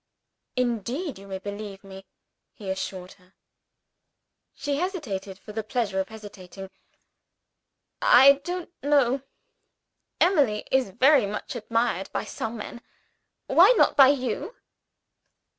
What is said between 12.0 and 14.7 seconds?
by some men. Why not by you?"